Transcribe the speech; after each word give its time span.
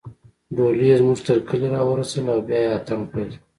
ډولۍ 0.55 0.85
يې 0.89 0.95
زموږ 1.01 1.17
تر 1.27 1.37
کلي 1.47 1.67
راورسوله 1.73 2.29
او 2.33 2.41
بیا 2.47 2.59
يې 2.65 2.71
اتڼ 2.77 2.99
پیل 3.11 3.29
کړ 3.33 3.41